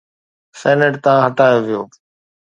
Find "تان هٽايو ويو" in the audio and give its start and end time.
1.03-1.83